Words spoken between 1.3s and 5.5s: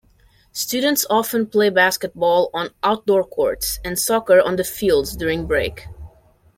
play basketball on outdoor courts, and soccer on the fields during